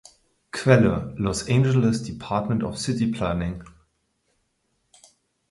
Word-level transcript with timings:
Quelle: 0.49 1.13
Los 1.17 1.47
Angeles 1.47 2.01
Department 2.01 2.63
of 2.63 2.75
City 2.79 3.05
Planning 3.11 3.59